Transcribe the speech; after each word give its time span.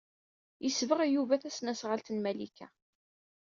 Yesbeɣ 0.63 0.99
Yuba 1.05 1.41
tasnasɣalt 1.41 2.07
n 2.11 2.17
Malika. 2.23 2.67